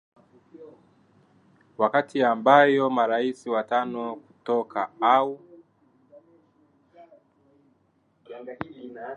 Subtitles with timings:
[1.77, 5.39] wakati ambayo marais watano kutoka au